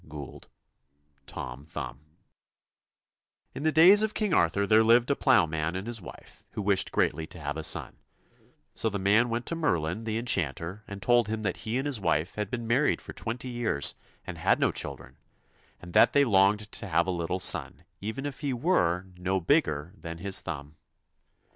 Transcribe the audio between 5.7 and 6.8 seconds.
and his wife who